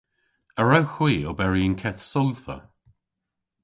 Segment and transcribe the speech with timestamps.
[0.59, 2.57] A wrewgh hwi oberi y'n keth sodhva?